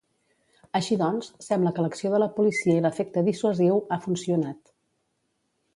Així 0.79 0.95
doncs, 1.01 1.29
sembla 1.47 1.73
que 1.75 1.85
l'acció 1.87 2.11
de 2.15 2.23
la 2.25 2.31
policia 2.39 2.79
i 2.81 2.85
l'efecte 2.87 3.25
dissuasiu 3.29 3.79
ha 3.97 4.03
funcionat. 4.09 4.77